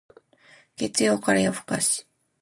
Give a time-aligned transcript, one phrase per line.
[0.77, 2.07] 月曜から夜更かし